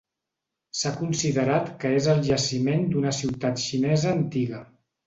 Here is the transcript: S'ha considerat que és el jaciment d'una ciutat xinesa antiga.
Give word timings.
S'ha 0.79 0.91
considerat 1.01 1.69
que 1.85 1.93
és 1.99 2.09
el 2.15 2.25
jaciment 2.31 2.91
d'una 2.95 3.17
ciutat 3.21 3.65
xinesa 3.69 4.15
antiga. 4.21 4.69